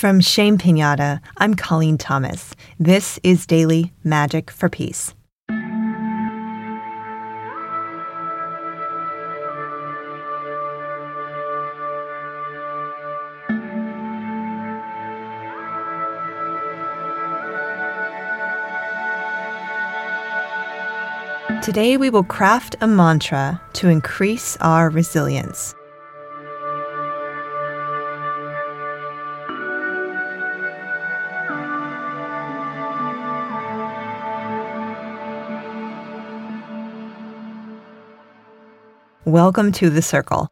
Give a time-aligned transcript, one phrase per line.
[0.00, 2.54] From Shame Pinata, I'm Colleen Thomas.
[2.78, 5.12] This is Daily Magic for Peace.
[21.62, 25.74] Today, we will craft a mantra to increase our resilience.
[39.26, 40.48] Welcome to the circle.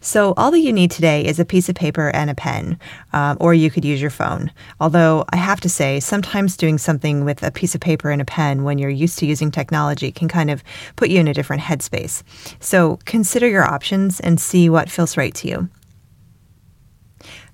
[0.00, 2.78] So, all that you need today is a piece of paper and a pen,
[3.12, 4.50] um, or you could use your phone.
[4.80, 8.24] Although, I have to say, sometimes doing something with a piece of paper and a
[8.24, 10.64] pen when you're used to using technology can kind of
[10.96, 12.22] put you in a different headspace.
[12.60, 15.68] So, consider your options and see what feels right to you.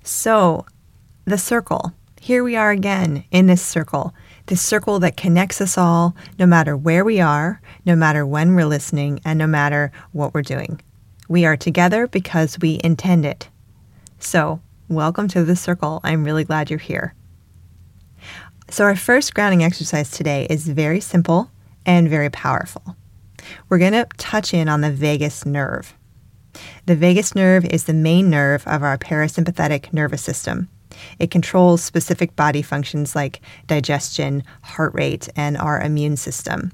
[0.03, 0.65] So,
[1.25, 1.93] the circle.
[2.21, 4.13] Here we are again in this circle,
[4.47, 8.65] this circle that connects us all, no matter where we are, no matter when we're
[8.65, 10.81] listening, and no matter what we're doing.
[11.29, 13.49] We are together because we intend it.
[14.19, 16.01] So, welcome to the circle.
[16.03, 17.13] I'm really glad you're here.
[18.69, 21.49] So, our first grounding exercise today is very simple
[21.85, 22.95] and very powerful.
[23.69, 25.95] We're going to touch in on the vagus nerve.
[26.85, 30.69] The vagus nerve is the main nerve of our parasympathetic nervous system.
[31.19, 36.71] It controls specific body functions like digestion, heart rate, and our immune system.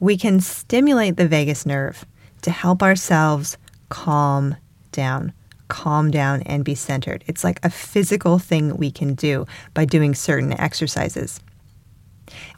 [0.00, 2.04] We can stimulate the vagus nerve
[2.42, 3.56] to help ourselves
[3.88, 4.56] calm
[4.92, 5.32] down,
[5.68, 7.24] calm down and be centered.
[7.26, 11.40] It's like a physical thing we can do by doing certain exercises.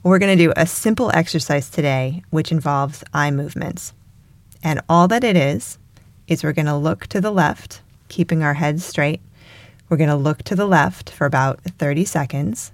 [0.03, 3.93] We're going to do a simple exercise today, which involves eye movements.
[4.63, 5.79] And all that it is,
[6.27, 9.21] is we're going to look to the left, keeping our head straight.
[9.91, 12.71] We're going to look to the left for about 30 seconds.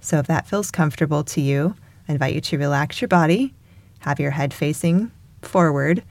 [0.00, 1.76] So if that feels comfortable to you,
[2.08, 3.54] I invite you to relax your body,
[3.98, 5.10] have your head facing
[5.42, 6.02] forward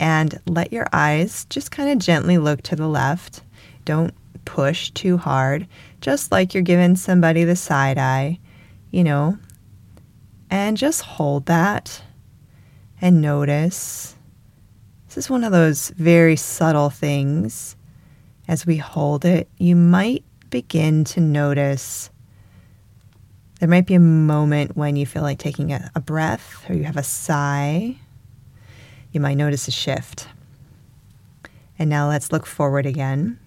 [0.00, 3.42] and let your eyes just kind of gently look to the left.
[3.84, 4.12] Don't
[4.44, 5.68] push too hard,
[6.00, 8.40] just like you're giving somebody the side eye,
[8.90, 9.38] you know,
[10.50, 12.02] and just hold that
[13.00, 14.16] and notice.
[15.06, 17.76] This is one of those very subtle things.
[18.48, 22.10] As we hold it, you might begin to notice.
[23.60, 26.84] There might be a moment when you feel like taking a, a breath or you
[26.84, 27.96] have a sigh
[29.16, 30.28] you might notice a shift.
[31.78, 33.38] And now let's look forward again.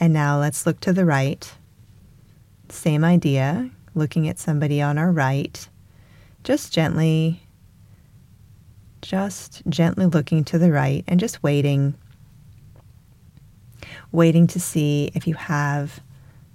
[0.00, 1.48] And now let's look to the right.
[2.68, 5.68] Same idea, looking at somebody on our right.
[6.42, 7.44] Just gently,
[9.02, 11.94] just gently looking to the right and just waiting.
[14.12, 16.00] Waiting to see if you have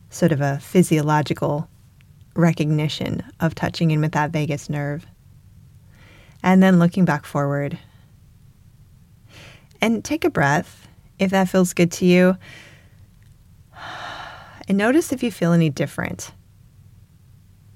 [0.09, 1.69] sort of a physiological
[2.35, 5.05] recognition of touching in with that vagus nerve
[6.43, 7.77] and then looking back forward.
[9.81, 12.37] And take a breath if that feels good to you.
[14.67, 16.31] And notice if you feel any different.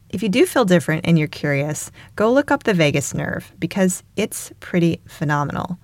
[0.10, 4.02] If you do feel different and you're curious, go look up the vagus nerve because
[4.16, 5.78] it's pretty phenomenal.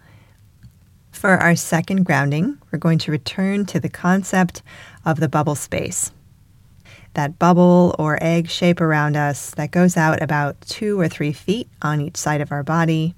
[1.16, 4.62] For our second grounding, we're going to return to the concept
[5.06, 6.12] of the bubble space
[7.14, 11.70] that bubble or egg shape around us that goes out about two or three feet
[11.82, 13.16] on each side of our body.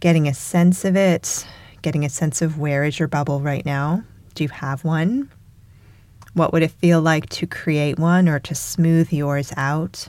[0.00, 1.46] Getting a sense of it,
[1.82, 4.02] getting a sense of where is your bubble right now?
[4.34, 5.30] Do you have one?
[6.34, 10.08] What would it feel like to create one or to smooth yours out?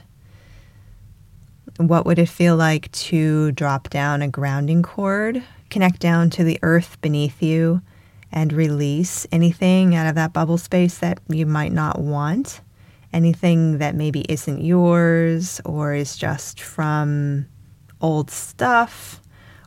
[1.78, 6.58] What would it feel like to drop down a grounding cord, connect down to the
[6.62, 7.80] earth beneath you,
[8.30, 12.60] and release anything out of that bubble space that you might not want.
[13.12, 17.46] Anything that maybe isn't yours or is just from
[18.02, 19.20] old stuff,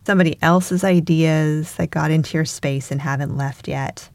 [0.05, 4.09] somebody else's ideas that got into your space and haven't left yet.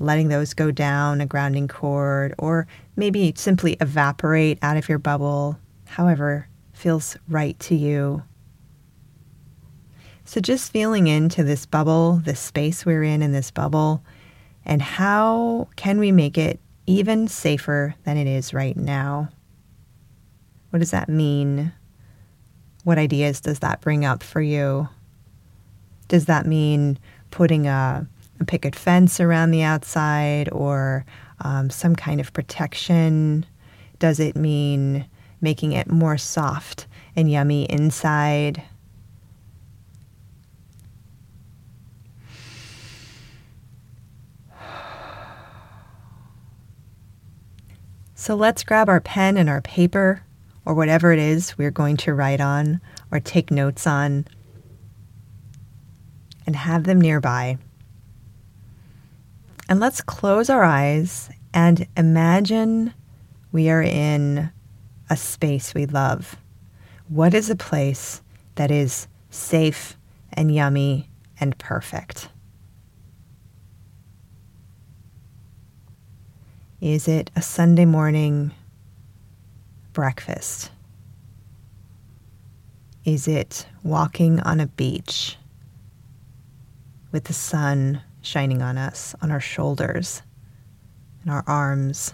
[0.00, 2.66] Letting those go down a grounding cord or
[2.96, 8.22] maybe simply evaporate out of your bubble, however feels right to you.
[10.24, 14.02] So, just feeling into this bubble, this space we're in in this bubble,
[14.64, 19.28] and how can we make it even safer than it is right now?
[20.70, 21.72] What does that mean?
[22.84, 24.88] What ideas does that bring up for you?
[26.08, 26.98] Does that mean
[27.30, 28.06] putting a,
[28.40, 31.04] a picket fence around the outside or
[31.40, 33.46] um, some kind of protection?
[33.98, 35.06] Does it mean
[35.40, 38.62] making it more soft and yummy inside?
[48.14, 50.22] So let's grab our pen and our paper,
[50.64, 52.80] or whatever it is we're going to write on
[53.12, 54.26] or take notes on,
[56.44, 57.58] and have them nearby.
[59.68, 62.94] And let's close our eyes and imagine
[63.52, 64.50] we are in
[65.08, 66.36] a space we love.
[67.08, 68.22] What is a place
[68.56, 69.96] that is safe
[70.32, 71.08] and yummy
[71.38, 72.28] and perfect?
[76.80, 78.52] Is it a Sunday morning
[79.92, 80.70] breakfast?
[83.04, 85.36] Is it walking on a beach
[87.12, 90.22] with the sun shining on us, on our shoulders,
[91.22, 92.12] and our arms,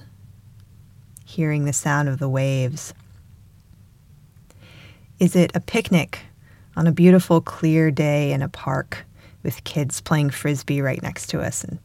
[1.32, 2.92] hearing the sound of the waves?
[5.18, 6.20] Is it a picnic
[6.76, 9.06] on a beautiful, clear day in a park
[9.42, 11.78] with kids playing frisbee right next to us and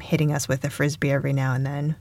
[0.00, 1.94] hitting us with a frisbee every now and then?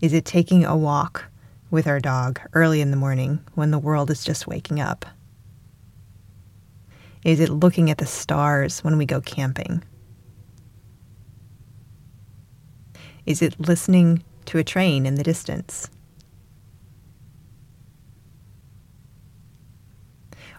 [0.00, 1.26] Is it taking a walk
[1.70, 5.06] with our dog early in the morning when the world is just waking up?
[7.24, 9.84] Is it looking at the stars when we go camping?
[13.26, 14.24] Is it listening
[14.54, 15.90] to a train in the distance?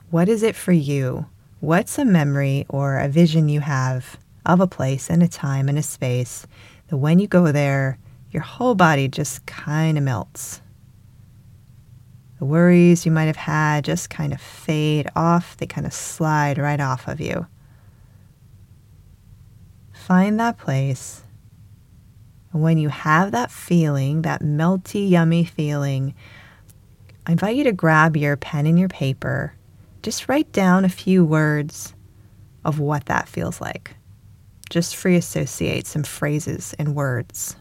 [0.10, 1.28] What is it for you?
[1.62, 5.78] What's a memory or a vision you have of a place and a time and
[5.78, 6.46] a space
[6.90, 7.98] that when you go there,
[8.32, 10.60] your whole body just kind of melts?
[12.40, 16.58] The worries you might have had just kind of fade off, they kind of slide
[16.58, 17.48] right off of you.
[19.94, 21.25] Find that place.
[22.56, 26.16] When you have that feeling, that melty, yummy feeling,
[27.28, 29.54] I invite you to grab your pen and your paper.
[30.02, 31.94] Just write down a few words
[32.64, 33.98] of what that feels like.
[34.70, 37.58] Just free associate some phrases and words.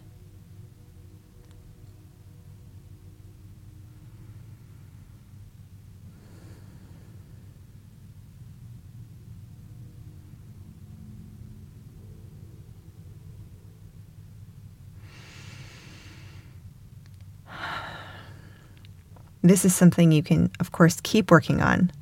[19.45, 21.93] This is something you can, of course, keep working on,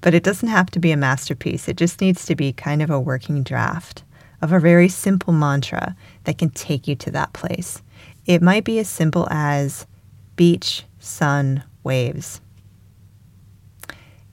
[0.00, 1.68] but it doesn't have to be a masterpiece.
[1.68, 4.04] It just needs to be kind of a working draft
[4.40, 7.82] of a very simple mantra that can take you to that place.
[8.26, 9.88] It might be as simple as
[10.36, 12.40] beach, sun, waves.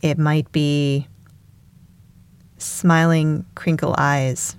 [0.03, 1.07] It might be
[2.59, 4.55] smiling, crinkle eyes.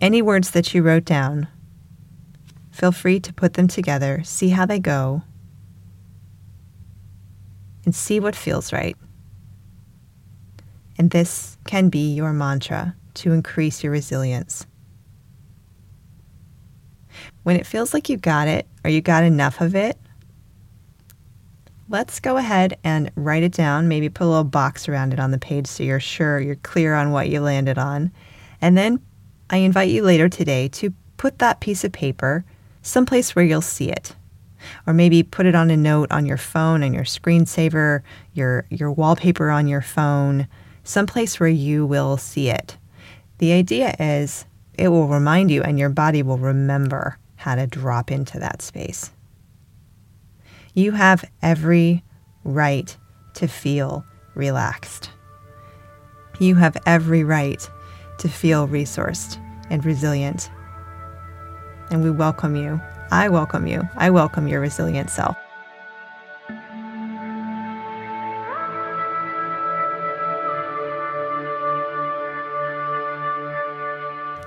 [0.00, 1.46] Any words that you wrote down,
[2.72, 5.22] feel free to put them together, see how they go,
[7.88, 8.98] and see what feels right.
[10.98, 14.66] And this can be your mantra to increase your resilience.
[17.44, 19.96] When it feels like you got it or you got enough of it,
[21.88, 23.88] let's go ahead and write it down.
[23.88, 26.94] Maybe put a little box around it on the page so you're sure you're clear
[26.94, 28.12] on what you landed on.
[28.60, 29.00] And then
[29.48, 32.44] I invite you later today to put that piece of paper
[32.82, 34.14] someplace where you'll see it
[34.86, 38.02] or maybe put it on a note on your phone and your screensaver,
[38.32, 40.48] your your wallpaper on your phone,
[40.84, 42.76] someplace where you will see it.
[43.38, 48.10] The idea is it will remind you and your body will remember how to drop
[48.10, 49.12] into that space.
[50.74, 52.04] You have every
[52.44, 52.96] right
[53.34, 54.04] to feel
[54.34, 55.10] relaxed.
[56.40, 57.68] You have every right
[58.18, 59.38] to feel resourced
[59.70, 60.50] and resilient.
[61.90, 62.80] And we welcome you
[63.10, 63.88] I welcome you.
[63.96, 65.36] I welcome your resilient self.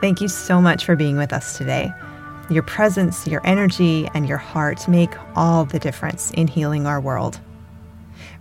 [0.02, 1.94] Thank you so much for being with us today.
[2.50, 7.40] Your presence, your energy, and your heart make all the difference in healing our world.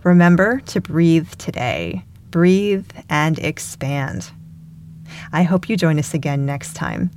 [0.03, 2.03] Remember to breathe today.
[2.31, 4.31] Breathe and expand.
[5.31, 7.11] I hope you join us again next time.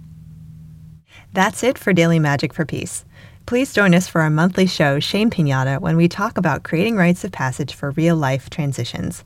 [1.34, 3.04] That's it for Daily Magic for Peace.
[3.44, 7.24] Please join us for our monthly show, Shame Pinata, when we talk about creating rites
[7.24, 9.24] of passage for real life transitions.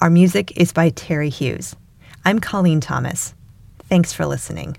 [0.00, 1.76] Our music is by Terry Hughes.
[2.24, 3.34] I'm Colleen Thomas.
[3.88, 4.78] Thanks for listening.